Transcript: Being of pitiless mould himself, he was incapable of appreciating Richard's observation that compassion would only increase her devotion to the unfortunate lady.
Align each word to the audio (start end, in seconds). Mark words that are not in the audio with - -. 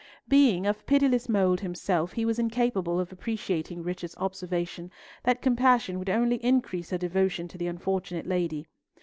Being 0.27 0.65
of 0.65 0.87
pitiless 0.87 1.29
mould 1.29 1.59
himself, 1.59 2.13
he 2.13 2.25
was 2.25 2.39
incapable 2.39 2.99
of 2.99 3.11
appreciating 3.11 3.83
Richard's 3.83 4.17
observation 4.17 4.89
that 5.25 5.43
compassion 5.43 5.99
would 5.99 6.09
only 6.09 6.37
increase 6.43 6.89
her 6.89 6.97
devotion 6.97 7.47
to 7.49 7.57
the 7.59 7.67
unfortunate 7.67 8.25
lady. 8.25 8.65